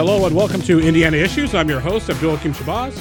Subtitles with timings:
[0.00, 1.54] Hello and welcome to Indiana Issues.
[1.54, 2.98] I'm your host, Abdul Hakim Shabazz,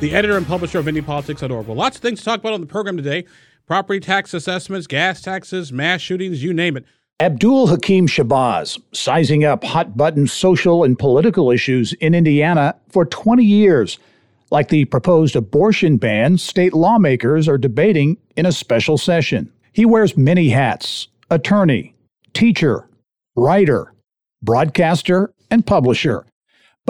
[0.00, 1.64] the editor and publisher of IndyPolitics.org.
[1.64, 3.24] Well, lots of things to talk about on the program today
[3.68, 6.84] property tax assessments, gas taxes, mass shootings, you name it.
[7.20, 13.44] Abdul Hakim Shabazz, sizing up hot button social and political issues in Indiana for 20
[13.44, 14.00] years.
[14.50, 19.52] Like the proposed abortion ban, state lawmakers are debating in a special session.
[19.72, 21.94] He wears many hats attorney,
[22.34, 22.88] teacher,
[23.36, 23.94] writer,
[24.42, 26.26] broadcaster, and publisher.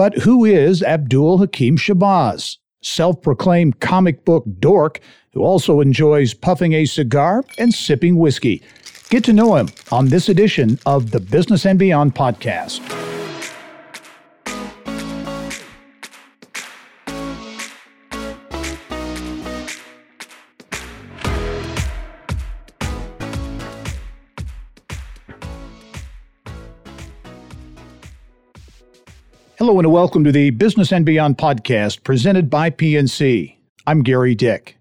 [0.01, 2.57] But who is Abdul Hakim Shabazz?
[2.81, 4.99] Self proclaimed comic book dork
[5.31, 8.63] who also enjoys puffing a cigar and sipping whiskey.
[9.11, 12.81] Get to know him on this edition of the Business and Beyond podcast.
[29.61, 33.55] Hello and welcome to the Business and Beyond podcast presented by PNC.
[33.85, 34.75] I'm Gerry Dick.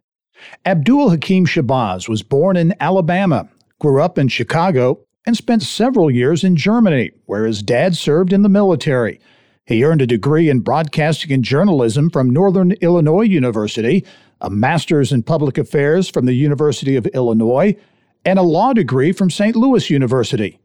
[0.64, 3.46] Abdul Hakim Shabazz was born in Alabama,
[3.78, 8.40] grew up in Chicago, and spent several years in Germany, where his dad served in
[8.40, 9.20] the military.
[9.66, 14.02] He earned a degree in broadcasting and journalism from Northern Illinois University,
[14.40, 17.76] a master's in public affairs from the University of Illinois,
[18.24, 19.56] and a law degree from St.
[19.56, 20.58] Louis University.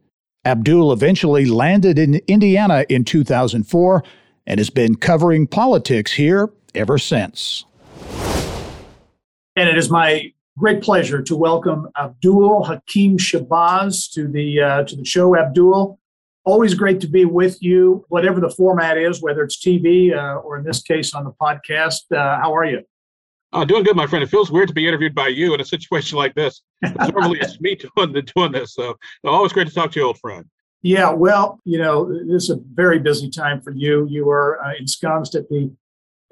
[0.45, 4.03] Abdul eventually landed in Indiana in 2004
[4.45, 7.65] and has been covering politics here ever since.
[9.55, 14.95] And it is my great pleasure to welcome Abdul Hakim Shabazz to the uh, to
[14.95, 15.35] the show.
[15.35, 15.99] Abdul,
[16.43, 20.57] always great to be with you, whatever the format is, whether it's TV uh, or
[20.57, 22.11] in this case on the podcast.
[22.11, 22.83] Uh, how are you?
[23.55, 24.21] Uh, doing good, my friend.
[24.21, 26.61] It feels weird to be interviewed by you in a situation like this.
[27.13, 28.73] Normally, it's me doing the, doing this.
[28.73, 30.43] So, always great to talk to you, old friend.
[30.81, 34.07] Yeah, well, you know, this is a very busy time for you.
[34.09, 35.71] You are uh, ensconced at the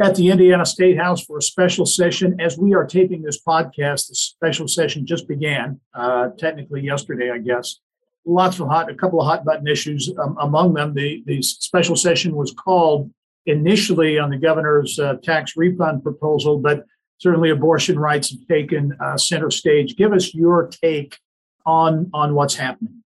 [0.01, 2.41] at the Indiana State House for a special session.
[2.41, 7.37] As we are taping this podcast, the special session just began, uh, technically yesterday, I
[7.37, 7.79] guess.
[8.25, 10.11] Lots of hot, a couple of hot button issues.
[10.21, 13.13] Um, among them, the the special session was called
[13.45, 16.85] initially on the governor's uh, tax refund proposal, but
[17.23, 19.95] certainly abortion rights have taken uh, center stage.
[19.95, 21.17] Give us your take
[21.65, 23.01] on on what's happening.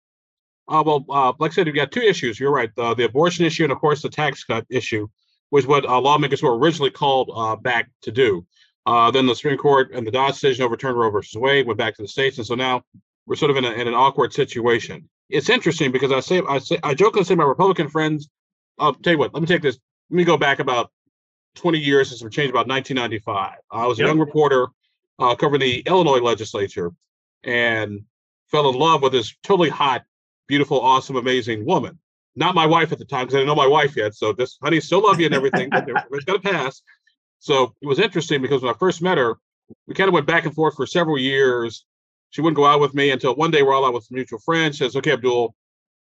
[0.70, 2.40] Uh, well, uh, like I said, we've got two issues.
[2.40, 2.72] You're right.
[2.78, 5.08] Uh, the abortion issue and, of course, the tax cut issue
[5.52, 8.46] was what uh, lawmakers were originally called uh, back to do.
[8.86, 12.04] Then the Supreme Court and the Dobbs decision overturned Roe versus Wade, went back to
[12.04, 12.84] the states, and so now
[13.26, 15.10] we're sort of in, a, in an awkward situation.
[15.30, 18.30] It's interesting because I say I say I jokingly say my Republican friends.
[18.78, 19.34] I'll tell you what.
[19.34, 19.80] Let me take this.
[20.10, 20.92] Let me go back about
[21.56, 23.60] 20 years since we changed about 1995.
[23.72, 24.10] I was a yep.
[24.10, 24.68] young reporter
[25.20, 26.92] uh, covering the Illinois legislature
[27.44, 28.02] and
[28.48, 30.04] fell in love with this totally hot,
[30.48, 32.00] beautiful, awesome, amazing woman.
[32.36, 34.16] Not my wife at the time because I didn't know my wife yet.
[34.16, 36.82] So this, honey, still love you and everything, but it's going to pass.
[37.40, 39.38] So it was interesting because when I first met her,
[39.88, 41.86] we kind of went back and forth for several years.
[42.32, 44.78] She wouldn't go out with me until one day we're all out with mutual friends.
[44.78, 45.54] She says, "Okay, Abdul,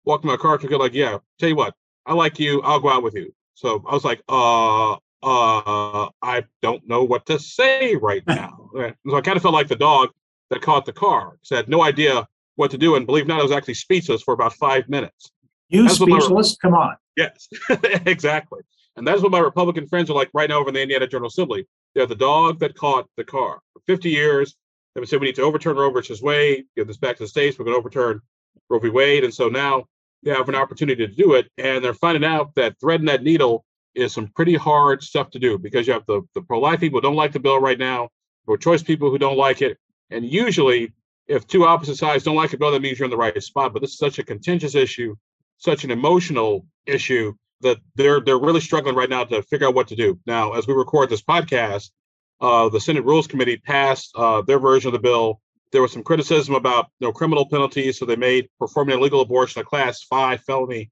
[0.06, 1.74] walk to my car." Took it like, "Yeah, tell you what,
[2.06, 2.62] I like you.
[2.62, 7.25] I'll go out with you." So I was like, "Uh, uh, I don't know what
[7.28, 8.69] to say right now.
[8.74, 10.09] so I kind of felt like the dog
[10.50, 11.38] that caught the car.
[11.50, 12.96] Had no idea what to do.
[12.96, 15.31] And believe it not, I was actually speechless for about five minutes.
[15.69, 16.57] You that's speechless?
[16.57, 16.96] Come on.
[17.16, 17.47] Yes,
[18.06, 18.62] exactly.
[18.96, 21.28] And that's what my Republican friends are like right now over in the Indiana General
[21.28, 21.68] Assembly.
[21.96, 23.62] They're the dog that caught the car.
[23.74, 24.56] For 50 years,
[24.94, 27.57] they've said we need to overturn Roe versus Wade, give this back to the states.
[27.57, 28.22] We're going to overturn
[28.69, 28.90] Roe v.
[28.90, 29.24] Wade.
[29.24, 29.86] And so now
[30.24, 31.50] they have an opportunity to do it.
[31.57, 33.63] And they're finding out that threading that needle
[33.96, 37.16] is some pretty hard stuff to do because you have the, the pro-life people don't
[37.16, 38.10] like the bill right now,
[38.46, 39.78] pro-choice people who don't like it.
[40.10, 40.94] And usually,
[41.28, 43.74] if two opposite sides don't like a bill, that means you're in the right spot.
[43.74, 45.16] But this is such a contentious issue,
[45.58, 49.88] such an emotional issue that they're they're really struggling right now to figure out what
[49.90, 50.20] to do.
[50.26, 51.92] Now, as we record this podcast,
[52.42, 55.42] uh, the Senate Rules Committee passed uh, their version of the bill.
[55.72, 59.22] There was some criticism about you know criminal penalties, so they made performing a legal
[59.22, 60.90] abortion a class five felony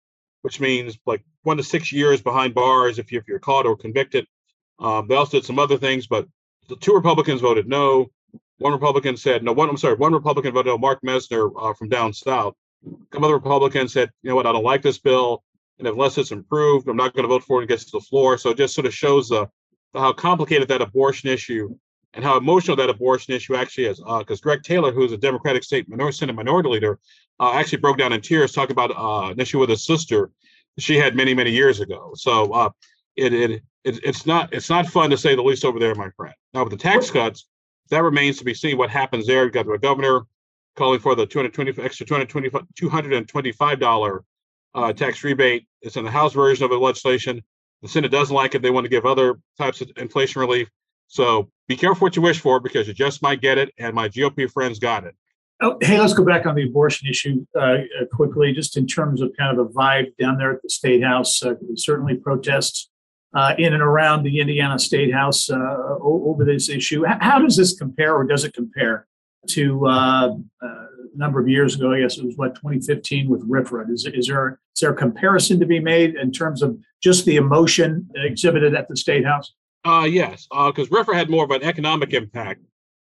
[0.48, 4.26] which means like one to six years behind bars if, you, you're caught or convicted.
[4.80, 6.26] Um, they also did some other things, but
[6.70, 8.08] the two Republicans voted no.
[8.60, 9.52] One Republican said no.
[9.52, 10.78] One I'm sorry, one Republican voted no.
[10.78, 12.54] Mark Messmer uh, from down south.
[13.14, 15.44] Some other Republicans said, you know what, I don't like this bill,
[15.80, 18.06] and unless it's improved, I'm not going to vote for it and gets to the
[18.06, 18.38] floor.
[18.38, 19.50] So it just sort of shows the
[19.94, 21.76] how complicated that abortion issue
[22.18, 24.00] and how emotional that abortion issue actually is.
[24.00, 27.00] Because uh, Greg Taylor, who's a Democratic state minority, Senate minority leader,
[27.40, 30.32] uh, actually broke down in tears talking about uh, an issue with his sister
[30.80, 32.12] she had many many years ago.
[32.16, 32.70] So uh,
[33.16, 33.52] it, it
[33.84, 36.36] it it's not it's not fun to say the least over there, my friend.
[36.54, 37.48] Now with the tax cuts,
[37.90, 39.44] that remains to be seen what happens there.
[39.44, 40.22] You've got the governor
[40.76, 44.24] calling for the 220 extra 225 225 dollar
[44.76, 45.68] uh, tax rebate.
[45.82, 47.44] It's in the House version of the legislation.
[47.82, 48.62] The Senate doesn't like it.
[48.62, 50.70] They want to give other types of inflation relief.
[51.08, 53.74] So be careful what you wish for because you just might get it.
[53.78, 55.16] And my GOP friends got it.
[55.60, 59.22] Oh, hey, let's go back on the abortion issue uh, uh, quickly, just in terms
[59.22, 61.42] of kind of the vibe down there at the State House.
[61.42, 62.90] Uh, certainly protests
[63.34, 67.04] uh, in and around the Indiana State House uh, over this issue.
[67.06, 69.08] How does this compare, or does it compare
[69.48, 70.68] to uh, a
[71.16, 71.92] number of years ago?
[71.92, 73.92] I guess it was what 2015 with RFRA.
[73.92, 77.38] Is, is there is there a comparison to be made in terms of just the
[77.38, 79.54] emotion exhibited at the State House?
[79.88, 82.60] Uh, yes, because uh, RFRA had more of an economic impact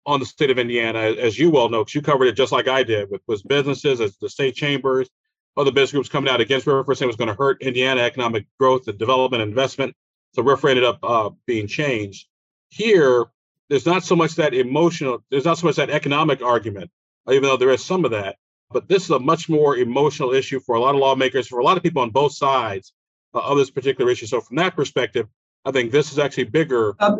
[0.06, 2.66] on the state of Indiana, as you well know, because you covered it just like
[2.66, 5.08] I did with, with businesses, as the state chambers,
[5.56, 8.46] other business groups coming out against RFRA saying it was going to hurt Indiana economic
[8.58, 9.94] growth and development and investment.
[10.34, 12.26] So RFRA ended up uh, being changed.
[12.70, 13.24] Here,
[13.68, 16.90] there's not so much that emotional, there's not so much that economic argument,
[17.30, 18.34] even though there is some of that.
[18.72, 21.64] But this is a much more emotional issue for a lot of lawmakers, for a
[21.64, 22.92] lot of people on both sides
[23.32, 24.26] uh, of this particular issue.
[24.26, 25.28] So from that perspective,
[25.64, 26.94] I think this is actually bigger.
[27.00, 27.18] Um,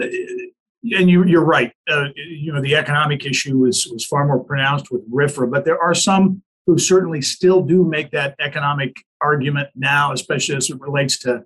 [0.92, 1.72] and you, are right.
[1.88, 5.80] Uh, you know, the economic issue was was far more pronounced with RFRA, but there
[5.80, 11.18] are some who certainly still do make that economic argument now, especially as it relates
[11.18, 11.44] to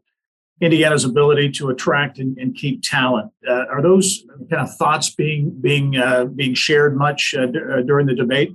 [0.61, 3.31] Indiana's ability to attract and, and keep talent.
[3.47, 7.83] Uh, are those kind of thoughts being being uh, being shared much uh, d- uh,
[7.83, 8.53] during the debate?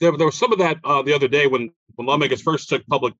[0.00, 2.86] There, there was some of that uh, the other day when when lawmakers first took
[2.86, 3.14] public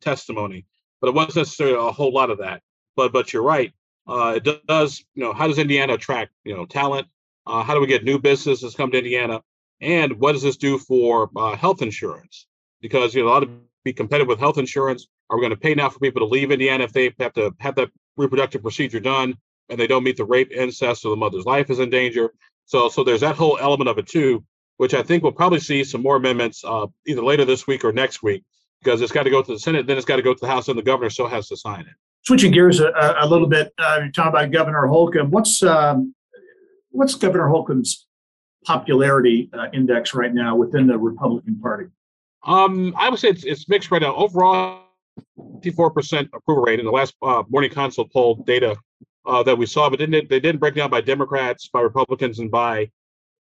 [0.00, 0.64] testimony,
[1.00, 2.62] but it wasn't necessarily a whole lot of that.
[2.94, 3.72] But but you're right.
[4.06, 7.06] Uh, it does, you know, how does Indiana attract, you know, talent?
[7.46, 9.42] Uh, how do we get new businesses come to Indiana?
[9.80, 12.46] And what does this do for uh, health insurance?
[12.80, 13.50] Because you know, a lot of
[13.84, 15.08] be competitive with health insurance.
[15.30, 17.54] Are we going to pay now for people to leave Indiana if they have to
[17.58, 19.34] have that reproductive procedure done
[19.68, 22.32] and they don't meet the rape, incest, or the mother's life is in danger?
[22.66, 24.44] So, so there's that whole element of it too,
[24.76, 27.92] which I think we'll probably see some more amendments uh, either later this week or
[27.92, 28.44] next week
[28.82, 30.48] because it's got to go to the Senate, then it's got to go to the
[30.48, 33.72] House, and the governor still has to sign it switching gears a, a little bit,
[33.78, 35.30] uh, you're talking about Governor Holcomb.
[35.30, 36.14] What's um,
[36.90, 38.06] what's Governor Holcomb's
[38.64, 41.86] popularity uh, index right now within the Republican Party?
[42.44, 44.14] Um, I would say it's, it's mixed right now.
[44.14, 44.82] Overall,
[45.38, 48.76] 54% approval rate in the last uh, morning consult poll data
[49.26, 52.50] uh, that we saw, but didn't, they didn't break down by Democrats, by Republicans, and
[52.50, 52.90] by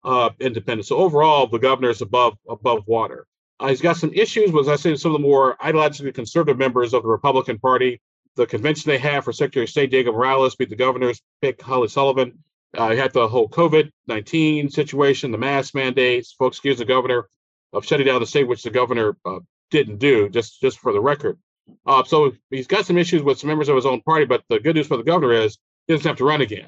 [0.03, 0.89] uh, independents.
[0.89, 3.25] So overall, the governor is above above water.
[3.59, 6.93] Uh, he's got some issues with, I say, some of the more ideologically conservative members
[6.93, 8.01] of the Republican Party
[8.35, 11.87] the convention they have for Secretary of State Diego Morales beat the governor's pick Holly
[11.87, 12.43] Sullivan.
[12.77, 16.33] Uh, you had the whole COVID 19 situation, the mask mandates.
[16.33, 17.27] Folks accused the governor
[17.73, 19.39] of shutting down the state, which the governor uh,
[19.69, 21.37] didn't do, just, just for the record.
[21.85, 24.59] Uh, so he's got some issues with some members of his own party, but the
[24.59, 25.57] good news for the governor is
[25.87, 26.67] he doesn't have to run again.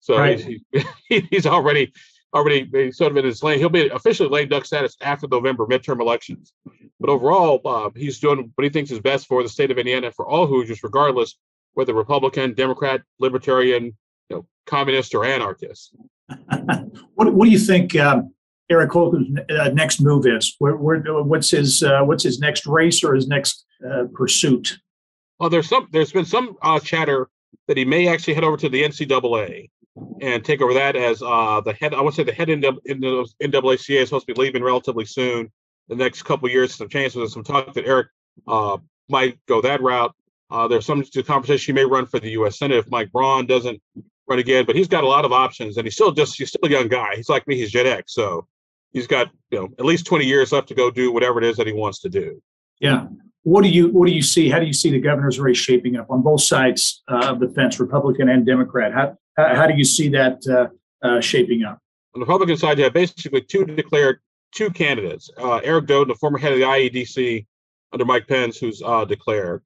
[0.00, 0.40] So right.
[0.40, 1.92] he's, he, he's already
[2.34, 3.58] already sort of in his lane.
[3.58, 6.52] He'll be officially lame duck status after November midterm elections.
[6.98, 10.12] But overall, uh, he's doing what he thinks is best for the state of Indiana
[10.12, 11.36] for all Hoosiers, regardless
[11.74, 13.96] whether Republican, Democrat, Libertarian,
[14.28, 15.94] you know, communist, or anarchist.
[17.14, 18.32] what, what do you think um,
[18.70, 20.54] Eric Holcomb's uh, next move is?
[20.58, 24.78] Where, where, what's his uh, what's his next race or his next uh, pursuit?
[25.38, 27.28] Well, there's some there's been some uh, chatter
[27.66, 29.70] that he may actually head over to the NCAA
[30.20, 31.94] and take over that as uh, the head.
[31.94, 35.50] I would say the head in the NCAA is supposed to be leaving relatively soon.
[35.88, 38.08] The next couple years, some chances, there's some talk that Eric
[38.46, 38.78] uh,
[39.08, 40.14] might go that route.
[40.50, 42.58] Uh, there's some conversation he may run for the U.S.
[42.58, 43.80] Senate if Mike Braun doesn't
[44.28, 44.64] run again.
[44.66, 46.88] But he's got a lot of options, and he's still just he's still a young
[46.88, 47.16] guy.
[47.16, 47.56] He's like me.
[47.56, 48.46] He's Gen X, so
[48.92, 51.56] he's got you know at least 20 years left to go do whatever it is
[51.56, 52.42] that he wants to do.
[52.80, 53.06] Yeah.
[53.42, 54.50] What do you what do you see?
[54.50, 57.48] How do you see the governor's race shaping up on both sides uh, of the
[57.48, 58.92] fence, Republican and Democrat?
[58.92, 61.78] How how, how do you see that uh, uh, shaping up?
[62.14, 64.20] On the Republican side, you have basically two declared
[64.52, 65.30] two candidates.
[65.38, 67.46] Uh, Eric Doden, the former head of the IEDC
[67.92, 69.62] under Mike Pence, who's uh, declared.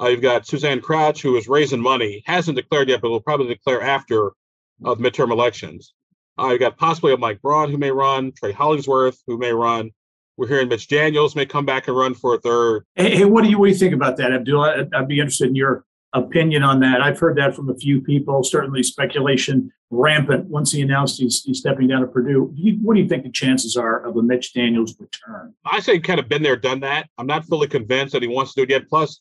[0.00, 3.48] Uh, you've got Suzanne Crouch, who is raising money, hasn't declared yet, but will probably
[3.48, 4.32] declare after
[4.80, 5.92] the midterm elections.
[6.38, 9.90] Uh, you've got possibly a Mike Braun who may run, Trey Hollingsworth who may run.
[10.36, 12.84] We're hearing Mitch Daniels may come back and run for a third.
[12.94, 14.62] Hey, hey what do you what do you think about that, Abdul?
[14.62, 17.00] I'd, I'd be interested in your opinion on that.
[17.00, 18.42] I've heard that from a few people.
[18.42, 22.52] Certainly, speculation rampant once he announced he's, he's stepping down to Purdue.
[22.82, 25.54] what do you think the chances are of a Mitch Daniels return?
[25.64, 27.08] I say kind of been there, done that.
[27.16, 28.88] I'm not fully convinced that he wants to do it yet.
[28.88, 29.20] Plus,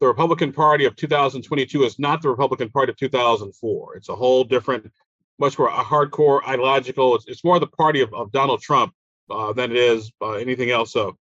[0.00, 3.96] the Republican Party of 2022 is not the Republican Party of 2004.
[3.96, 4.90] It's a whole different,
[5.38, 7.16] much more hardcore ideological.
[7.16, 8.92] It's, it's more the party of, of Donald Trump
[9.30, 10.92] uh, than it is uh, anything else.
[10.92, 11.16] So,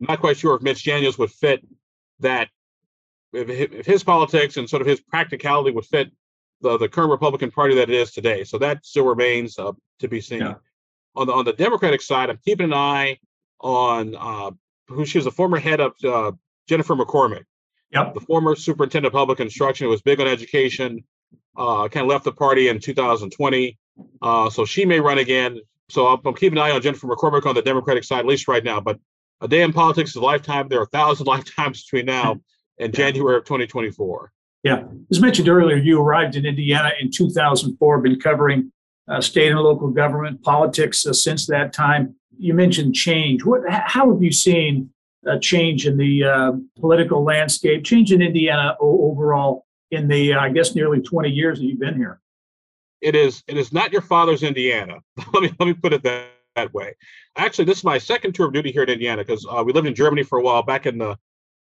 [0.00, 1.66] I'm not quite sure if Mitch Daniels would fit
[2.20, 2.48] that
[3.32, 6.10] if his politics and sort of his practicality would fit
[6.60, 8.44] the, the current Republican Party that it is today.
[8.44, 10.40] So that still remains uh, to be seen.
[10.40, 10.54] Yeah.
[11.14, 13.18] On the on the Democratic side, I'm keeping an eye
[13.60, 14.50] on uh,
[14.88, 16.32] who she was a former head of uh,
[16.68, 17.44] Jennifer McCormick.
[17.90, 18.14] Yep.
[18.14, 21.04] The former superintendent of public instruction who was big on education.
[21.56, 23.78] Uh, kind of left the party in 2020.
[24.22, 25.58] Uh, so she may run again.
[25.90, 28.46] So I'm, I'm keeping an eye on Jennifer McCormick on the Democratic side, at least
[28.46, 28.80] right now.
[28.80, 29.00] But
[29.40, 30.68] a day in politics is a lifetime.
[30.68, 32.40] There are a thousand lifetimes between now
[32.80, 34.32] and January of 2024.
[34.62, 34.84] Yeah.
[35.10, 38.72] As mentioned earlier, you arrived in Indiana in 2004, been covering
[39.08, 42.14] uh, state and local government politics uh, since that time.
[42.38, 43.44] You mentioned change.
[43.44, 44.90] What, how have you seen
[45.26, 50.50] a change in the uh, political landscape, change in Indiana overall in the, uh, I
[50.50, 52.20] guess, nearly 20 years that you've been here?
[53.00, 53.42] It is.
[53.46, 54.98] It is not your father's Indiana.
[55.32, 56.94] let me let me put it that, that way.
[57.36, 59.86] Actually, this is my second tour of duty here in Indiana because uh, we lived
[59.86, 61.16] in Germany for a while back in the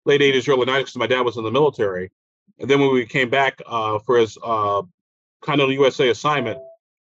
[0.04, 0.78] late 80s, early 90s.
[0.78, 2.10] Because my dad was in the military,
[2.58, 4.82] and then when we came back uh, for his uh,
[5.42, 6.58] Continental USA assignment,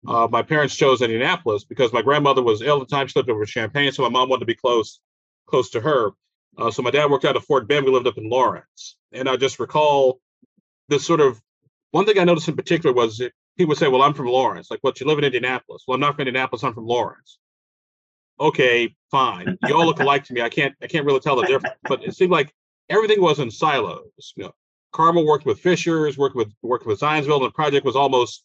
[0.06, 3.06] uh, my parents chose Indianapolis because my grandmother was ill at the time.
[3.06, 5.00] She lived over Champaign, so my mom wanted to be close
[5.46, 6.10] close to her.
[6.56, 7.84] Uh, so my dad worked out of Fort Ben.
[7.84, 10.20] We lived up in Lawrence, and I just recall
[10.88, 11.40] this sort of
[11.90, 13.18] one thing I noticed in particular was
[13.56, 15.00] people would say, "Well, I'm from Lawrence." Like, "What?
[15.00, 16.64] You live in Indianapolis?" Well, I'm not from Indianapolis.
[16.64, 17.38] I'm from Lawrence.
[18.38, 19.58] Okay, fine.
[19.66, 20.40] You all look alike to me.
[20.40, 21.76] I can't I can't really tell the difference.
[21.82, 22.54] But it seemed like
[22.90, 24.34] everything was in silos.
[24.36, 24.54] You know,
[24.92, 28.44] Carmel worked with Fishers, worked with worked with Zionsville, and the project was almost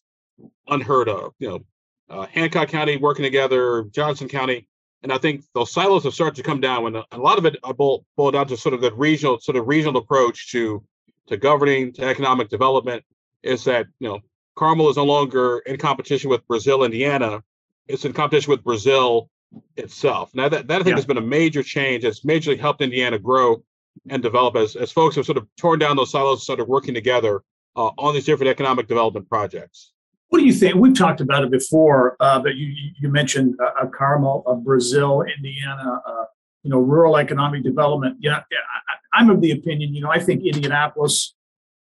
[0.68, 1.34] unheard of.
[1.38, 1.60] You know,
[2.08, 4.66] uh, Hancock County working together, Johnson County,
[5.02, 6.84] and I think those silos have started to come down.
[6.84, 9.56] When a, lot of it I boil, boil down to sort of the regional sort
[9.56, 10.82] of regional approach to
[11.26, 13.04] to governing to economic development
[13.42, 14.20] is that you know
[14.54, 17.42] Carmel is no longer in competition with Brazil, Indiana.
[17.88, 19.28] It's in competition with Brazil
[19.76, 20.34] itself.
[20.34, 20.96] Now that, that I think yeah.
[20.96, 22.04] has been a major change.
[22.04, 23.62] It's majorly helped Indiana grow
[24.08, 26.94] and develop as, as folks have sort of torn down those silos and started working
[26.94, 27.42] together
[27.76, 29.92] uh, on these different economic development projects.
[30.28, 30.74] What do you think?
[30.74, 35.22] We've talked about it before, uh, but you you mentioned uh, uh Carmel, uh, Brazil,
[35.22, 36.24] Indiana, uh,
[36.64, 38.16] you know, rural economic development.
[38.20, 39.94] Yeah, I, I'm of the opinion.
[39.94, 41.34] You know, I think Indianapolis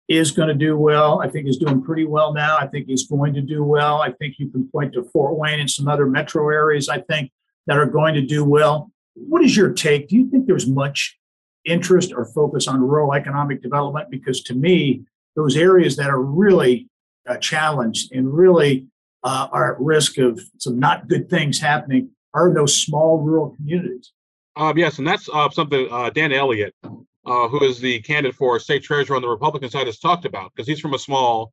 [0.08, 1.22] is going to do well.
[1.22, 2.58] I think is doing pretty well now.
[2.58, 4.02] I think he's going to do well.
[4.02, 6.88] I think you can point to Fort Wayne and some other metro areas.
[6.88, 7.30] I think
[7.66, 8.90] that are going to do well.
[9.14, 10.08] What is your take?
[10.08, 11.16] Do you think there's much
[11.64, 14.10] interest or focus on rural economic development?
[14.10, 15.02] Because to me,
[15.36, 16.88] those areas that are really
[17.28, 18.86] uh, challenged and really
[19.24, 24.12] uh, are at risk of some not good things happening are those small rural communities.
[24.56, 28.58] Um, yes, and that's uh, something uh, Dan Elliott, uh, who is the candidate for
[28.58, 31.52] state treasurer on the Republican side, has talked about because he's from a small,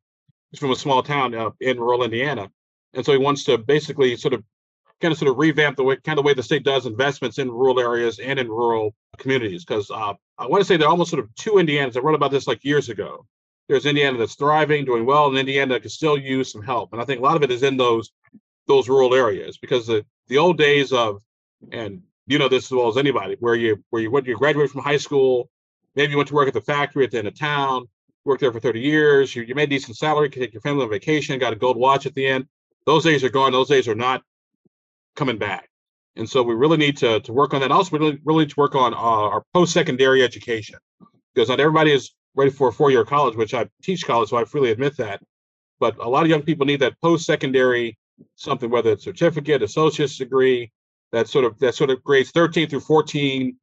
[0.51, 2.49] he's from a small town in rural Indiana,
[2.93, 4.43] and so he wants to basically sort of
[5.01, 7.37] kind of sort of revamp the way kind of the way the state does investments
[7.37, 9.63] in rural areas and in rural communities.
[9.65, 11.95] Because uh, I want to say there are almost sort of two Indianas.
[11.95, 13.25] I wrote about this like years ago.
[13.67, 16.91] There's Indiana that's thriving, doing well, and Indiana that could still use some help.
[16.91, 18.11] And I think a lot of it is in those
[18.67, 21.21] those rural areas because the the old days of
[21.71, 24.71] and you know this as well as anybody where you where you went you graduated
[24.71, 25.49] from high school,
[25.95, 27.87] maybe you went to work at the factory at the end of town,
[28.25, 30.89] worked there for 30 years, you, you made decent salary, could take your family on
[30.89, 32.47] vacation, got a gold watch at the end.
[32.85, 33.51] Those days are gone.
[33.51, 34.23] Those days are not
[35.19, 35.69] coming back.
[36.15, 37.71] And so we really need to, to work on that.
[37.71, 40.79] Also, we really, really need to work on uh, our post secondary education
[41.33, 44.37] because not everybody is ready for a four year college, which I teach college, so
[44.37, 45.21] I freely admit that.
[45.79, 47.97] But a lot of young people need that post secondary
[48.35, 50.71] something, whether it's certificate, associate's degree,
[51.11, 53.55] that sort of that sort of grades 13 through 14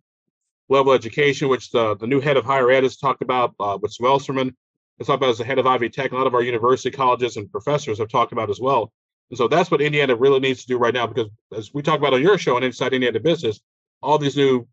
[0.68, 3.92] level education, which the, the new head of higher ed has talked about, uh, with
[3.92, 4.52] Sue Ellspermann
[4.98, 6.12] has talked about as the head of Ivy Tech.
[6.12, 8.92] A lot of our university colleges and professors have talked about as well.
[9.30, 11.98] And so that's what Indiana really needs to do right now, because as we talk
[11.98, 13.60] about on your show on Inside Indiana Business,
[14.02, 14.66] all these new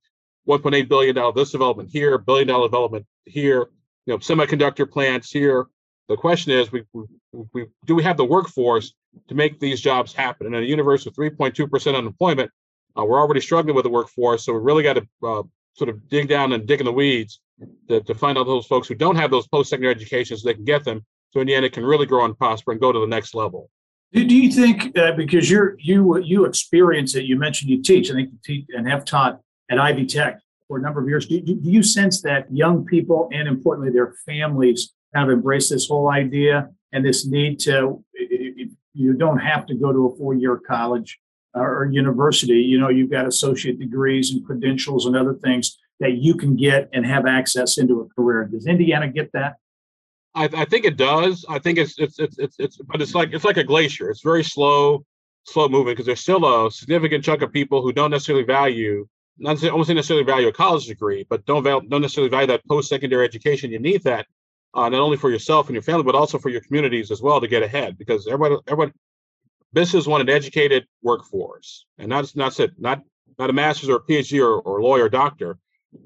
[0.48, 3.70] 1.8 billion dollar this development here, billion dollar development here,
[4.06, 5.68] you know, semiconductor plants here.
[6.10, 7.06] The question is, we, we,
[7.54, 8.94] we do we have the workforce
[9.30, 10.48] to make these jobs happen?
[10.48, 12.52] And in a universe with 3.2 percent unemployment,
[12.98, 15.44] uh, we're already struggling with the workforce, so we really got to uh,
[15.74, 17.40] sort of dig down and dig in the weeds
[17.88, 20.66] to, to find out those folks who don't have those post-secondary educations, so they can
[20.66, 23.70] get them, so Indiana can really grow and prosper and go to the next level.
[24.14, 27.26] Do, do you think uh, because you're you you experience it?
[27.26, 28.12] You mentioned you teach.
[28.12, 29.42] I think you teach and have taught
[29.72, 31.26] at Ivy Tech for a number of years.
[31.26, 35.70] Do, do, do you sense that young people and importantly their families kind of embrace
[35.70, 38.04] this whole idea and this need to?
[38.96, 41.20] You don't have to go to a four-year college
[41.56, 42.62] or university.
[42.62, 46.90] You know, you've got associate degrees and credentials and other things that you can get
[46.94, 48.46] and have access into a career.
[48.46, 49.56] Does Indiana get that?
[50.36, 51.46] I, I think it does.
[51.48, 54.10] I think it's, it's it's it's it's but it's like it's like a glacier.
[54.10, 55.06] It's very slow,
[55.44, 59.64] slow moving because there's still a significant chunk of people who don't necessarily value not
[59.66, 63.26] almost necessarily value a college degree, but don't value, don't necessarily value that post secondary
[63.26, 63.72] education.
[63.72, 64.28] You need that
[64.74, 67.42] uh, not only for yourself and your family, but also for your communities as well
[67.42, 67.98] to get ahead.
[67.98, 68.94] Because everyone, everyone,
[69.74, 73.02] business want an educated workforce, and not not said not
[73.40, 75.58] not a master's or a PhD or, or lawyer or doctor,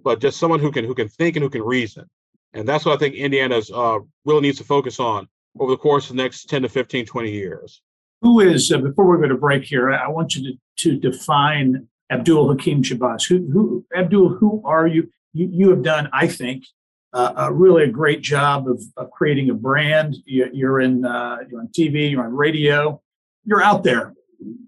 [0.03, 2.09] but just someone who can who can think and who can reason.
[2.53, 5.27] And that's what I think Indiana's uh, really needs to focus on
[5.59, 7.81] over the course of the next 10 to 15, 20 years.
[8.21, 10.57] Who is, uh, before we go to break here, I want you to,
[10.89, 13.27] to define Abdul Hakim Shabazz.
[13.27, 15.09] Who, who, Abdul, who are you?
[15.33, 16.65] You, you have done, I think,
[17.13, 20.15] uh, a really a great job of, of creating a brand.
[20.25, 23.01] You, are in, uh, you're on TV, you're on radio,
[23.45, 24.13] you're out there.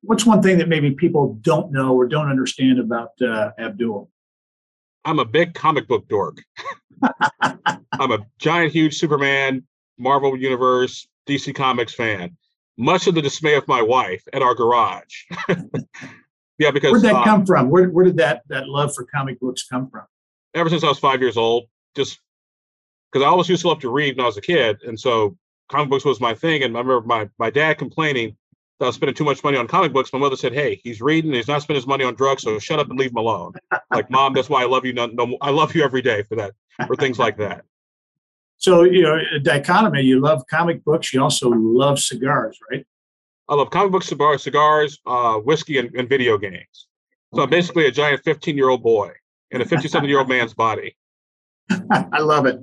[0.01, 4.09] What's one thing that maybe people don't know or don't understand about uh, Abdul?
[5.05, 6.43] I'm a big comic book dork.
[7.99, 9.63] I'm a giant, huge Superman,
[9.97, 12.35] Marvel Universe, DC Comics fan.
[12.77, 15.25] Much of the dismay of my wife at our garage.
[16.57, 17.69] yeah, because where'd that uh, come from?
[17.69, 20.05] Where, where did that that love for comic books come from?
[20.53, 21.65] Ever since I was five years old,
[21.95, 22.19] just
[23.11, 25.37] because I always used to love to read when I was a kid, and so
[25.69, 26.63] comic books was my thing.
[26.63, 28.37] And I remember my my dad complaining
[28.79, 30.13] that I was spending too much money on comic books.
[30.13, 31.33] My mother said, "Hey, he's reading.
[31.33, 33.53] He's not spending his money on drugs, so shut up and leave him alone."
[33.93, 34.93] like, mom, that's why I love you.
[34.93, 36.53] No, no, I love you every day for that,
[36.87, 37.65] for things like that.
[38.57, 40.01] So you know, dichotomy.
[40.01, 41.13] You love comic books.
[41.13, 42.85] You also love cigars, right?
[43.47, 46.87] I love comic books, cigars, cigars, uh, whiskey, and, and, video games.
[47.33, 49.11] So I'm basically a giant 15 year old boy
[49.51, 50.95] in a 57 year old man's body.
[51.91, 52.59] I love it.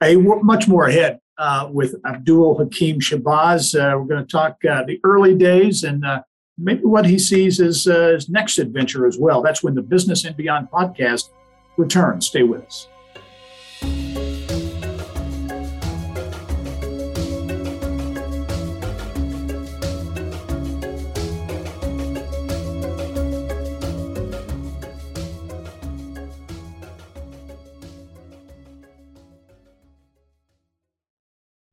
[0.00, 3.74] Hey, much more ahead uh, with Abdul Hakim Shabazz.
[3.74, 6.22] Uh, we're going to talk uh, the early days and uh,
[6.58, 9.42] maybe what he sees as uh, his next adventure as well.
[9.42, 11.30] That's when the Business and Beyond podcast
[11.76, 12.26] returns.
[12.26, 12.88] Stay with us.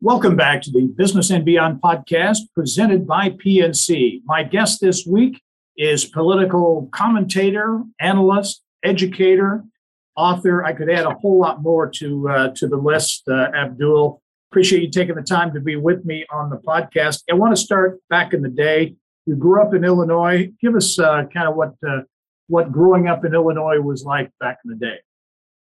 [0.03, 4.21] Welcome back to the Business and Beyond podcast presented by PNC.
[4.25, 5.41] My guest this week
[5.77, 9.63] is political commentator, analyst, educator,
[10.21, 10.63] author.
[10.63, 13.23] I could add a whole lot more to uh, to the list.
[13.27, 17.23] Uh, Abdul, appreciate you taking the time to be with me on the podcast.
[17.29, 18.95] I want to start back in the day.
[19.25, 20.51] You grew up in Illinois.
[20.61, 22.01] Give us uh, kind of what uh,
[22.47, 24.99] what growing up in Illinois was like back in the day.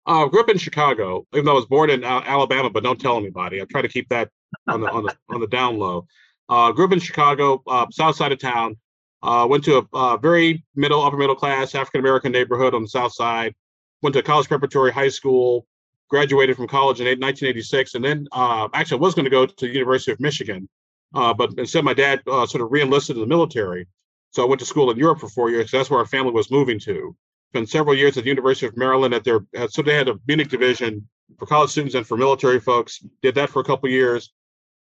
[0.05, 2.83] I uh, grew up in Chicago, even though I was born in uh, Alabama, but
[2.83, 3.61] don't tell anybody.
[3.61, 4.29] I try to keep that
[4.67, 6.05] on the on the on the down low.
[6.49, 8.75] Grew up in Chicago, south side of town.
[9.23, 13.53] Went to a very middle, upper middle class African American neighborhood on the south side.
[14.01, 15.65] Went to college preparatory high school.
[16.09, 18.27] Graduated from college in 1986, and then
[18.73, 20.67] actually I was going to go to the University of Michigan,
[21.13, 23.85] but instead my dad sort of reenlisted in the military.
[24.31, 25.69] So I went to school in Europe for four years.
[25.69, 27.15] That's where our family was moving to
[27.49, 30.49] spent several years at the University of Maryland at their so they had a Munich
[30.49, 31.07] division
[31.37, 33.03] for college students and for military folks.
[33.21, 34.31] Did that for a couple years.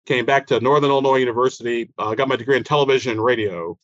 [0.06, 1.90] Came back to Northern Illinois University.
[1.98, 3.78] Uh, got my degree in television and radio.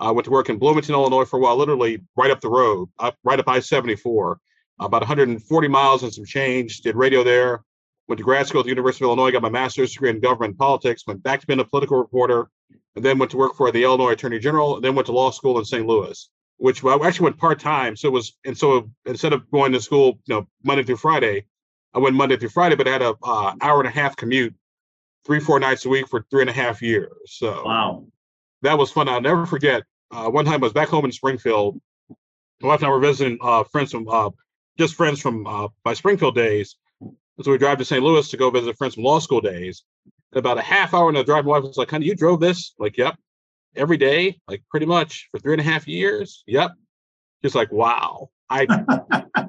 [0.00, 2.48] I uh, went to work in Bloomington, Illinois for a while, literally right up the
[2.48, 4.36] road, up, right up I-74,
[4.78, 6.80] about 140 miles and some change.
[6.80, 7.62] Did radio there.
[8.08, 9.30] Went to grad school at the University of Illinois.
[9.30, 11.06] Got my master's degree in government politics.
[11.06, 12.50] Went back to being a political reporter,
[12.96, 14.76] and then went to work for the Illinois Attorney General.
[14.76, 15.86] And then went to law school in St.
[15.86, 17.96] Louis which I actually went part time.
[17.96, 21.46] So it was, and so instead of going to school, you know, Monday through Friday,
[21.92, 24.54] I went Monday through Friday, but I had a uh, hour and a half commute,
[25.24, 27.12] three four nights a week for three and a half years.
[27.26, 28.06] So wow,
[28.62, 29.08] that was fun.
[29.08, 29.84] I'll never forget.
[30.10, 31.80] Uh, one time I was back home in Springfield.
[32.60, 34.30] My wife and I were visiting uh, friends from uh,
[34.78, 36.76] just friends from uh, my Springfield days.
[37.42, 38.02] So we drive to St.
[38.02, 39.82] Louis to go visit friends from law school days.
[40.32, 42.40] And about a half hour into the drive, my wife was like, "Honey, you drove
[42.40, 43.16] this?" Like, "Yep."
[43.76, 46.42] every day, like pretty much for three and a half years.
[46.46, 46.72] Yep.
[47.42, 48.30] Just like, wow.
[48.50, 48.66] I,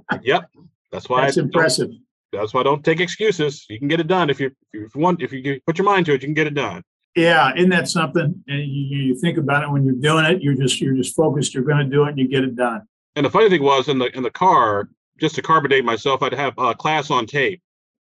[0.22, 0.50] yep.
[0.92, 1.90] That's why that's impressive.
[2.32, 3.66] That's why I don't take excuses.
[3.70, 5.22] You can get it done if you if you want.
[5.22, 6.84] If you put your mind to it, you can get it done.
[7.16, 8.44] Yeah, isn't that something?
[8.48, 10.42] And you, you think about it when you're doing it.
[10.42, 11.54] You're just you're just focused.
[11.54, 12.84] You're going to do it, and you get it done.
[13.16, 16.34] And the funny thing was in the in the car, just to carbonate myself, I'd
[16.34, 17.62] have a class on tape.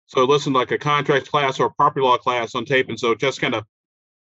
[0.07, 3.15] So listen like a contract class or a property law class on tape, and so
[3.15, 3.65] just kind of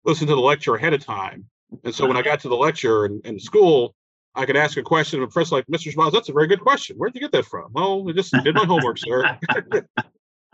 [0.05, 1.47] listen to the lecture ahead of time.
[1.85, 3.95] And so when I got to the lecture in, in school,
[4.35, 5.93] I could ask a question and professor like, Mr.
[5.93, 6.97] Smiles, that's a very good question.
[6.97, 7.71] Where'd you get that from?
[7.73, 9.39] Well, I just did my homework, sir.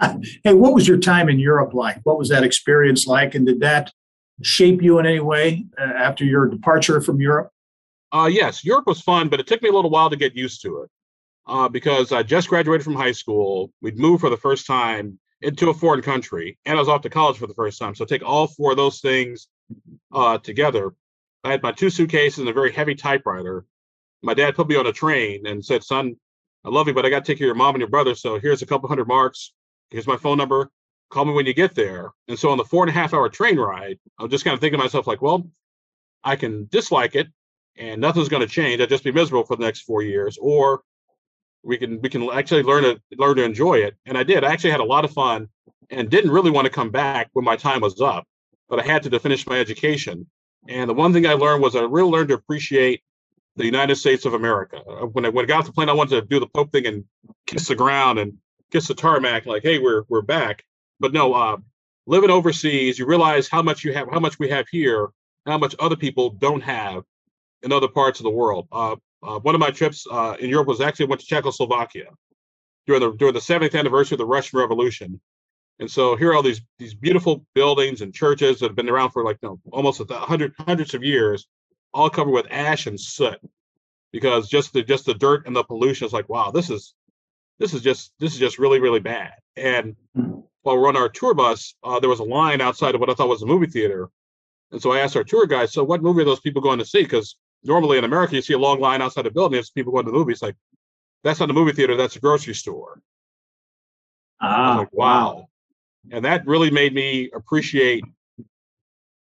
[0.45, 1.99] hey, what was your time in Europe like?
[2.05, 3.35] What was that experience like?
[3.35, 3.93] And did that
[4.41, 7.51] shape you in any way uh, after your departure from Europe?
[8.13, 10.63] Uh, yes, Europe was fun, but it took me a little while to get used
[10.63, 10.91] to it
[11.47, 13.73] uh, because I just graduated from high school.
[13.81, 17.11] We'd moved for the first time into a foreign country, and I was off to
[17.11, 17.95] college for the first time.
[17.95, 19.49] So take all four of those things
[20.13, 20.95] uh, together
[21.45, 23.65] I had my two suitcases and a very heavy typewriter.
[24.23, 26.17] My dad put me on a train and said, "Son,
[26.65, 28.15] I love you, but I got to take care of your mom and your brother.
[28.15, 29.53] So here's a couple hundred marks.
[29.91, 30.71] Here's my phone number.
[31.11, 33.29] Call me when you get there." And so on the four and a half hour
[33.29, 35.49] train ride, I was just kind of thinking to myself, like, well,
[36.23, 37.29] I can dislike it
[37.77, 38.81] and nothing's going to change.
[38.81, 40.83] I'd just be miserable for the next four years, or
[41.63, 43.95] we can we can actually learn to learn to enjoy it.
[44.07, 44.45] And I did.
[44.45, 45.49] I actually had a lot of fun
[45.91, 48.27] and didn't really want to come back when my time was up,
[48.69, 50.27] but I had to, to finish my education.
[50.69, 53.03] And the one thing I learned was I really learned to appreciate
[53.57, 54.83] the United States of America.
[54.89, 56.73] Uh, when I, when I got off the plane, I wanted to do the Pope
[56.73, 57.05] thing and
[57.47, 58.39] kiss the ground and
[58.71, 60.65] kiss the tarmac, like, hey, we're we're back.
[60.99, 61.57] But no, uh,
[62.07, 65.09] living overseas, you realize how much you have, how much we have here,
[65.47, 67.05] how much other people don't have
[67.63, 68.69] in other parts of the world.
[68.73, 72.07] Uh, uh, one of my trips uh, in Europe was actually went to Czechoslovakia
[72.87, 75.21] during the during the 70th anniversary of the Russian Revolution.
[75.79, 79.11] And so here are all these these beautiful buildings and churches that have been around
[79.11, 81.47] for like you know, almost a hundred hundreds of years,
[81.95, 83.39] all covered with ash and soot,
[84.13, 86.95] because just the just the dirt and the pollution is like wow this is
[87.59, 89.33] this is just this is just really really bad.
[89.57, 89.97] And
[90.63, 93.15] while we're on our tour bus, uh, there was a line outside of what I
[93.15, 94.11] thought was a movie theater,
[94.73, 96.85] and so I asked our tour guide, so what movie are those people going to
[96.85, 97.03] see?
[97.03, 99.59] Because normally in America, you see a long line outside a building.
[99.59, 100.43] It's people going to the movies.
[100.43, 100.57] Like,
[101.25, 101.97] that's not a movie theater.
[101.97, 103.01] That's a grocery store.
[104.41, 105.35] Ah, like, wow.
[105.35, 105.49] wow.
[106.11, 108.05] And that really made me appreciate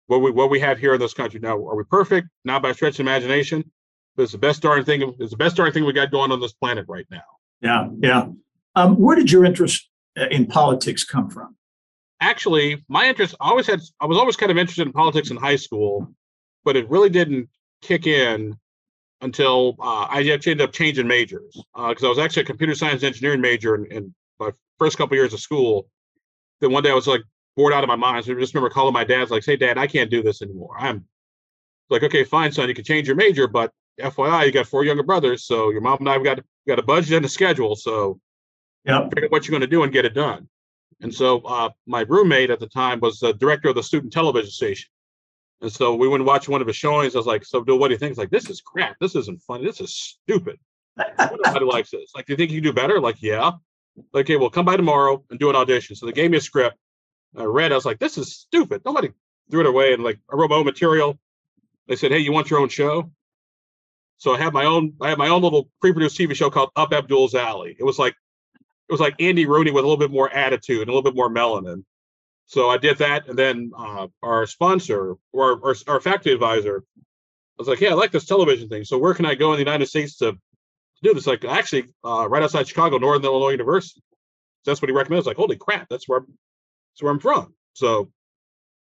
[0.08, 1.40] what we what we have here in this country.
[1.40, 2.28] Now, are we perfect?
[2.44, 3.70] Not by stretch of imagination.
[4.16, 5.14] But it's the best darn thing.
[5.18, 7.22] It's the best darn thing we got going on this planet right now.
[7.60, 8.28] Yeah, yeah.
[8.74, 11.56] Um, where did your interest uh, in politics come from?
[12.20, 13.80] Actually, my interest I always had.
[14.00, 16.12] I was always kind of interested in politics in high school,
[16.64, 17.48] but it really didn't
[17.86, 18.58] kick in
[19.20, 22.74] until uh, I actually ended up changing majors because uh, I was actually a computer
[22.74, 25.88] science engineering major in, in my first couple years of school.
[26.60, 27.22] Then one day I was like
[27.56, 28.24] bored out of my mind.
[28.24, 30.76] So I just remember calling my dad, like, "Hey, Dad, I can't do this anymore."
[30.78, 31.06] I'm
[31.88, 35.02] like, "Okay, fine, son, you can change your major, but FYI, you got four younger
[35.02, 38.20] brothers, so your mom and I've got got a budget and a schedule, so
[38.84, 40.48] yeah, figure out what you're going to do and get it done."
[41.00, 44.50] And so uh, my roommate at the time was the director of the student television
[44.50, 44.88] station.
[45.60, 47.14] And so we went and watched one of his showings.
[47.14, 48.96] I was like, "So, Bill, what do you think?" He's like, "This is crap.
[49.00, 49.64] This isn't funny.
[49.64, 50.58] This is stupid.
[50.96, 52.12] Nobody likes this.
[52.14, 53.52] Like, do you think you can do better?" Like, yeah.
[54.12, 55.96] Like, okay, well, come by tomorrow and do an audition.
[55.96, 56.76] So they gave me a script.
[57.36, 57.72] I read.
[57.72, 59.10] I was like, "This is stupid." Nobody
[59.50, 59.94] threw it away.
[59.94, 61.18] And like, I wrote my own material.
[61.88, 63.10] They said, "Hey, you want your own show?"
[64.18, 64.94] So I had my own.
[65.00, 67.76] I had my own little pre-produced TV show called Up Abdul's Alley.
[67.78, 68.14] It was like,
[68.88, 71.16] it was like Andy Rooney with a little bit more attitude and a little bit
[71.16, 71.84] more melanin.
[72.46, 76.84] So I did that, and then uh, our sponsor or our, our, factory advisor
[77.58, 78.84] I was like, "Yeah, I like this television thing.
[78.84, 80.38] So where can I go in the United States to, to
[81.02, 84.02] do this?" Like, actually, uh, right outside Chicago, Northern Illinois University.
[84.62, 85.26] So that's what he recommended.
[85.26, 87.54] Like, holy crap, that's where I'm, that's where I'm from.
[87.72, 88.10] So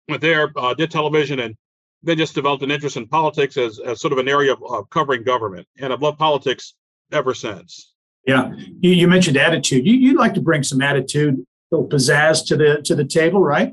[0.09, 1.57] went there, uh, did television, and
[2.03, 4.83] then just developed an interest in politics as, as sort of an area of uh,
[4.85, 5.67] covering government.
[5.79, 6.75] And I've loved politics
[7.13, 7.93] ever since.
[8.27, 9.87] Yeah, you, you mentioned attitude.
[9.87, 13.73] You, you'd like to bring some attitude little pizzazz to the to the table, right?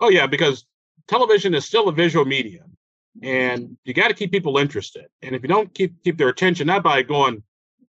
[0.00, 0.66] Oh yeah, because
[1.08, 2.76] television is still a visual medium,
[3.22, 5.06] and you got to keep people interested.
[5.22, 7.42] And if you don't keep keep their attention, not by going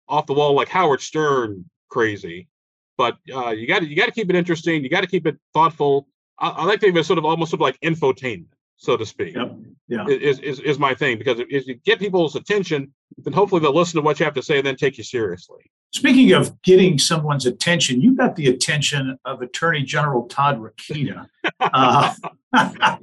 [0.08, 2.48] off the wall like Howard Stern crazy,
[2.96, 4.82] but uh, you got to you got to keep it interesting.
[4.82, 6.08] You got to keep it thoughtful.
[6.38, 8.96] I, I like to think of it sort of almost sort of like infotainment, so
[8.96, 9.34] to speak.
[9.34, 9.56] Yep.
[9.88, 13.74] Yeah, is, is is my thing because if you get people's attention, then hopefully they'll
[13.74, 15.70] listen to what you have to say and then take you seriously.
[15.94, 21.28] Speaking of getting someone's attention, you got the attention of Attorney General Todd Rokita
[21.60, 22.14] uh,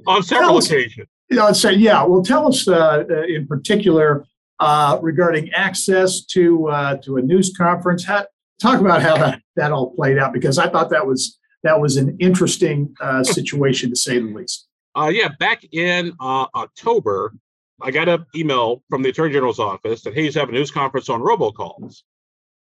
[0.06, 1.08] on several us, occasions.
[1.30, 2.04] You know, say, yeah.
[2.04, 4.26] Well, tell us uh, uh, in particular
[4.60, 8.04] uh, regarding access to uh, to a news conference.
[8.04, 8.26] How,
[8.60, 11.96] talk about how that, that all played out because I thought that was that was
[11.96, 14.68] an interesting uh, situation to say the least.
[14.94, 17.32] yeah, back in October,
[17.80, 20.70] I got an email from the Attorney General's office that hey, he's having a news
[20.70, 22.02] conference on robocalls.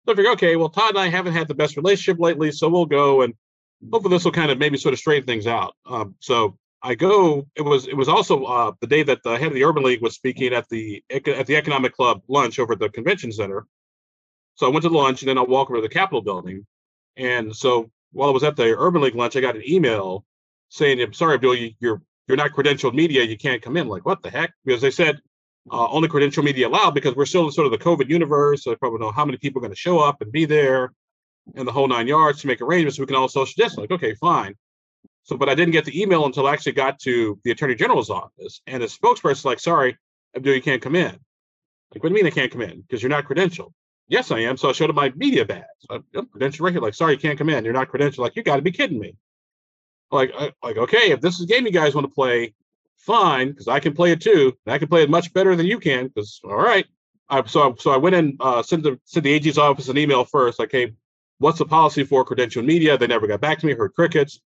[0.06, 2.68] So I figure, okay, well, Todd and I haven't had the best relationship lately, so
[2.68, 3.34] we'll go and
[3.90, 5.74] hopefully this will kind of maybe sort of straighten things out.
[5.86, 7.46] Um, so I go.
[7.56, 10.02] It was it was also uh, the day that the head of the Urban League
[10.02, 13.66] was speaking at the at the Economic Club lunch over at the convention center.
[14.56, 16.66] So I went to lunch and then I walked over to the Capitol building.
[17.16, 20.26] And so while I was at the Urban League lunch, I got an email
[20.68, 23.22] saying, "I'm sorry, Bill, you, you're you're not credentialed media.
[23.22, 24.52] You can't come in." Like, what the heck?
[24.64, 25.20] Because they said
[25.70, 28.64] uh, only credential media allowed because we're still in sort of the COVID universe.
[28.64, 30.92] So I probably know how many people are going to show up and be there
[31.56, 32.96] and the whole nine yards to make arrangements.
[32.96, 33.78] So we can all social distance.
[33.78, 34.54] Like, okay, fine.
[35.24, 38.10] So, but I didn't get the email until I actually got to the attorney general's
[38.10, 39.96] office and the spokesperson's like, sorry,
[40.36, 41.18] Abdul, you can't come in.
[41.94, 42.80] Like, what do you mean I can't come in?
[42.82, 43.72] Because you're not credentialed.
[44.08, 44.56] Yes, I am.
[44.58, 45.64] So I showed up my media badge.
[45.90, 46.82] I'm credentialed right here.
[46.82, 47.48] Like, sorry, you can't come
[52.98, 54.56] I, fine because I can play it too.
[54.66, 56.08] I can play it much better than you can.
[56.08, 56.86] Because all right,
[57.28, 60.24] I, so so I went and uh, sent the sent the AG's office an email
[60.24, 60.92] first, like, hey,
[61.38, 62.96] what's the policy for credential media?
[62.98, 63.74] They never got back to me.
[63.74, 64.40] Heard crickets,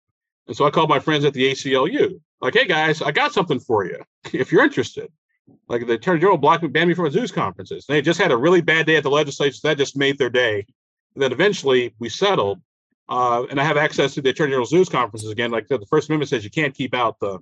[0.46, 3.60] and so I called my friends at the ACLU, like, hey guys, I got something
[3.60, 3.98] for you
[4.32, 5.10] if you're interested.
[5.68, 7.86] Like the Attorney General blocked me, banned me from news conferences.
[7.86, 9.54] They just had a really bad day at the legislature.
[9.54, 10.66] So that just made their day.
[11.14, 12.60] And then eventually we settled,
[13.08, 15.50] uh, and I have access to the Attorney General's news conferences again.
[15.50, 17.38] Like the, First Amendment says, you can't keep out the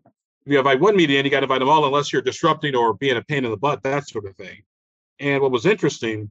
[0.47, 2.95] you invite one media in, you got to invite them all unless you're disrupting or
[2.95, 4.63] being a pain in the butt, that sort of thing.
[5.19, 6.31] And what was interesting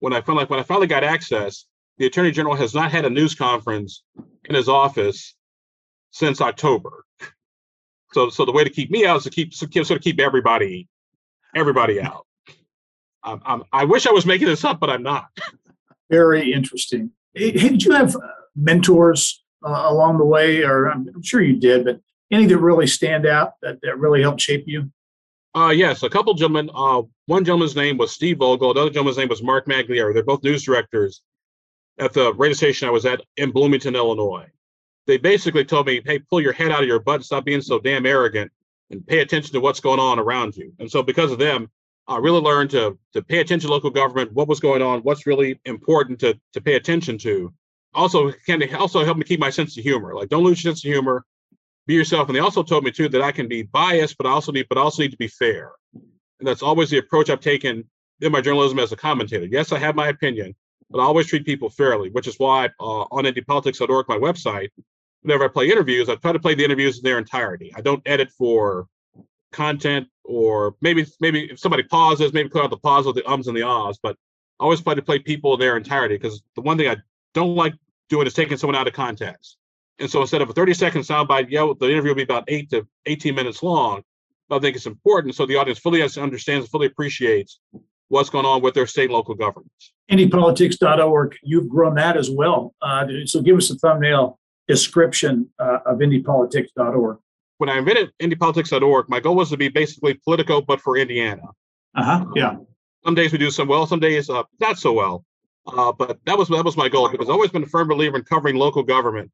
[0.00, 1.66] when I felt like when I finally got access,
[1.98, 4.02] the Attorney General has not had a news conference
[4.44, 5.34] in his office
[6.10, 7.04] since October.
[8.12, 10.88] So, so the way to keep me out is to keep sort of keep everybody,
[11.54, 12.26] everybody out.
[13.24, 15.26] Um, I'm, I wish I was making this up, but I'm not.
[16.10, 17.10] Very interesting.
[17.34, 18.20] Hey, did you have uh,
[18.54, 22.86] mentors uh, along the way, or I'm, I'm, sure you did, but any that really
[22.86, 24.90] stand out that, that really helped shape you?
[25.54, 26.70] Uh, yes, a couple gentlemen.
[26.74, 28.74] Uh, one gentleman's name was Steve Vogel.
[28.74, 30.12] The other gentleman's name was Mark Magliaro.
[30.12, 31.22] They're both news directors
[31.98, 34.46] at the radio station I was at in Bloomington, Illinois.
[35.06, 37.78] They basically told me, "Hey, pull your head out of your butt, stop being so
[37.78, 38.50] damn arrogant,
[38.90, 41.70] and pay attention to what's going on around you." And so, because of them,
[42.06, 45.26] I really learned to to pay attention to local government, what was going on, what's
[45.26, 47.52] really important to to pay attention to.
[47.94, 50.14] Also, can also help me keep my sense of humor.
[50.14, 51.24] Like, don't lose your sense of humor.
[51.86, 52.28] Be yourself.
[52.28, 54.66] And they also told me too that I can be biased, but I also need,
[54.68, 55.72] but I also need to be fair.
[55.94, 57.84] And that's always the approach I've taken
[58.20, 59.46] in my journalism as a commentator.
[59.46, 60.54] Yes, I have my opinion,
[60.90, 64.68] but I always treat people fairly, which is why uh, on indypolitics.org, my website,
[65.22, 67.72] whenever I play interviews, I try to play the interviews in their entirety.
[67.76, 68.86] I don't edit for
[69.52, 73.48] content or maybe maybe if somebody pauses, maybe clear out the pause with the ums
[73.48, 74.16] and the ahs, but
[74.60, 76.96] I always try to play people in their entirety because the one thing I
[77.34, 77.74] don't like
[78.08, 79.56] doing is taking someone out of context.
[79.98, 82.70] And so instead of a 30 second soundbite, yeah, the interview will be about eight
[82.70, 84.02] to 18 minutes long.
[84.48, 87.58] But I think it's important so the audience fully understands, fully appreciates
[88.08, 89.92] what's going on with their state and local governments.
[90.10, 92.74] IndyPolitics.org, you've grown that as well.
[92.80, 97.18] Uh, so give us a thumbnail description uh, of IndyPolitics.org.
[97.58, 101.42] When I invented IndyPolitics.org, my goal was to be basically Politico, but for Indiana.
[101.96, 102.26] Uh-huh.
[102.34, 102.56] Yeah.
[103.04, 105.24] Some days we do some well, some days uh, not so well.
[105.66, 108.16] Uh, but that was that was my goal because I've always been a firm believer
[108.16, 109.32] in covering local government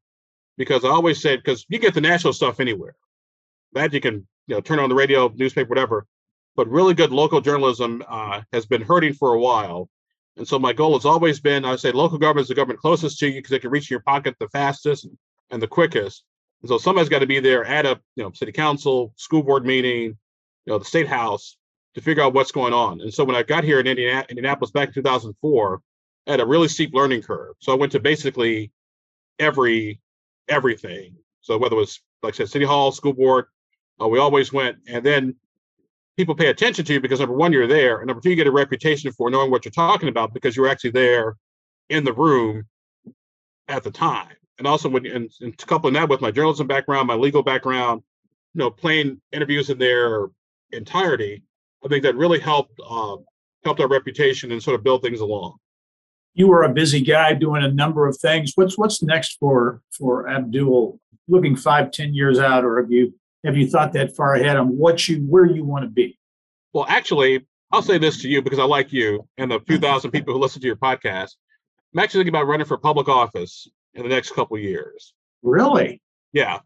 [0.57, 2.95] because I always said because you get the national stuff anywhere.
[3.73, 6.05] That you can you know turn on the radio, newspaper, whatever.
[6.55, 9.89] But really good local journalism uh, has been hurting for a while,
[10.37, 13.19] and so my goal has always been I say local government is the government closest
[13.19, 15.07] to you because they can reach your pocket the fastest
[15.49, 16.23] and the quickest.
[16.61, 19.65] And so somebody's got to be there at a you know city council, school board
[19.65, 20.17] meeting, you
[20.67, 21.57] know the state house
[21.95, 23.01] to figure out what's going on.
[23.01, 25.81] And so when I got here in Indiana, Indianapolis back in 2004,
[26.27, 27.55] I had a really steep learning curve.
[27.59, 28.71] So I went to basically
[29.39, 29.99] every
[30.49, 31.15] everything.
[31.41, 33.45] So whether it was like I said, city hall, school board,
[34.01, 34.77] uh, we always went.
[34.87, 35.35] And then
[36.17, 38.47] people pay attention to you because number one, you're there, and number two, you get
[38.47, 41.35] a reputation for knowing what you're talking about because you're actually there
[41.89, 42.63] in the room
[43.67, 44.35] at the time.
[44.57, 48.01] And also when and, and coupling that with my journalism background, my legal background,
[48.53, 50.29] you know, playing interviews in their
[50.71, 51.43] entirety,
[51.83, 53.17] I think that really helped uh,
[53.63, 55.57] helped our reputation and sort of build things along
[56.33, 58.53] you were a busy guy doing a number of things.
[58.55, 60.99] What's what's next for for Abdul?
[61.27, 63.13] Looking five, ten years out, or have you
[63.45, 66.17] have you thought that far ahead on what you where you want to be?
[66.73, 70.11] Well, actually, I'll say this to you because I like you and the few thousand
[70.11, 71.35] people who listen to your podcast.
[71.93, 75.13] I'm actually thinking about running for public office in the next couple years.
[75.43, 76.01] Really?
[76.31, 76.59] Yeah.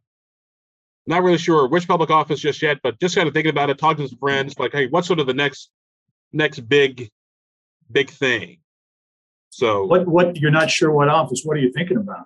[1.05, 3.77] Not really sure which public office just yet, but just kind of thinking about it,
[3.77, 5.69] talking to some friends, like, hey, what's sort of the next
[6.31, 7.09] next big
[7.91, 8.59] big thing?
[9.49, 11.41] So what what you're not sure what office?
[11.43, 12.25] What are you thinking about?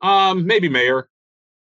[0.00, 1.08] Um, maybe mayor.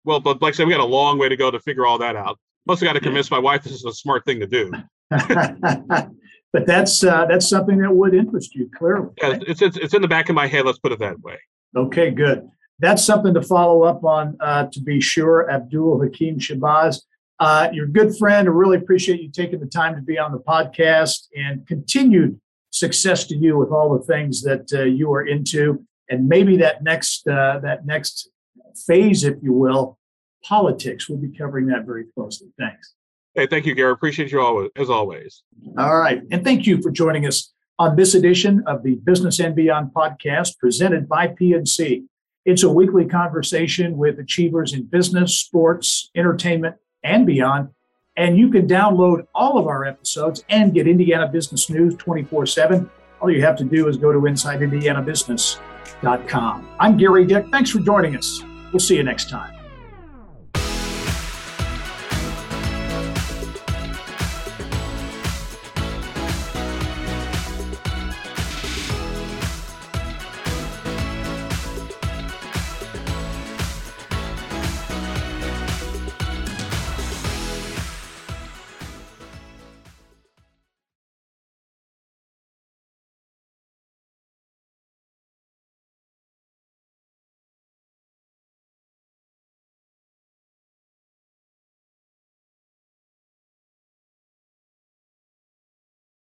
[0.06, 1.97] Well, but like I said, we got a long way to go to figure all
[1.99, 2.39] that out.
[2.65, 4.71] Plus, I got to convince my wife this is a smart thing to do.
[5.10, 9.10] but that's uh, that's something that would interest you clearly.
[9.21, 10.65] Yeah, it's, it's it's in the back of my head.
[10.65, 11.38] Let's put it that way.
[11.75, 12.47] Okay, good.
[12.79, 15.49] That's something to follow up on uh, to be sure.
[15.49, 17.01] Abdul Hakim Shabazz,
[17.39, 18.47] uh, your good friend.
[18.47, 22.39] I really appreciate you taking the time to be on the podcast and continued
[22.83, 25.63] success to you with all the things that uh, you are into,
[26.09, 28.29] and maybe that next uh, that next
[28.87, 29.97] phase, if you will,
[30.43, 31.07] politics.
[31.07, 32.49] We'll be covering that very closely.
[32.57, 32.95] Thanks.
[33.35, 33.91] Hey, thank you, Gary.
[33.91, 35.43] Appreciate you all as always.
[35.77, 39.55] All right, and thank you for joining us on this edition of the Business and
[39.55, 42.03] Beyond podcast presented by PNC.
[42.45, 47.69] It's a weekly conversation with achievers in business, sports, entertainment, and beyond
[48.15, 52.89] and you can download all of our episodes and get Indiana business news 24 7.
[53.21, 56.69] All you have to do is go to InsideIndianaBusiness.com.
[56.80, 57.45] I'm Gerry Dick.
[57.52, 58.43] Thanks for joining us.
[58.71, 59.52] We'll see you next time.